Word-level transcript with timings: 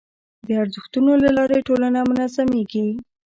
د 0.45 0.47
ارزښتونو 0.61 1.11
له 1.23 1.29
لارې 1.37 1.65
ټولنه 1.67 1.99
منظمېږي. 2.09 2.87